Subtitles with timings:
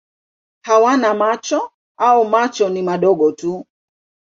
[0.65, 3.65] Hawana macho au macho ni madogo tu.